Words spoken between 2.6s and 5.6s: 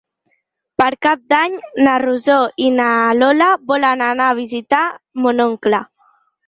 i na Lola volen anar a visitar mon